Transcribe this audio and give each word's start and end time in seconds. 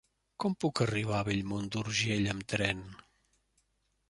Com 0.43 0.53
puc 0.63 0.81
arribar 0.85 1.19
a 1.19 1.27
Bellmunt 1.27 1.69
d'Urgell 1.77 2.31
amb 2.35 2.47
tren? 2.55 2.83